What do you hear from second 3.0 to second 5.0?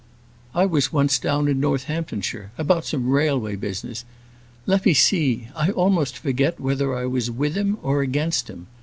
railway business; let me